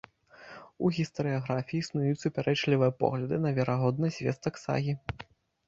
У 0.87 0.89
гістарыяграфіі 0.95 1.83
існуюць 1.83 2.23
супярэчлівыя 2.23 2.95
погляды 3.05 3.35
на 3.47 3.55
верагоднасць 3.61 4.19
звестак 4.25 4.61
сагі. 4.65 5.01